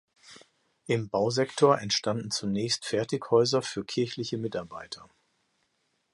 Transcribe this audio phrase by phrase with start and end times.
[0.87, 5.07] Im Bausektor entstanden zunächst Fertighäuser für kirchliche Mitarbeiter.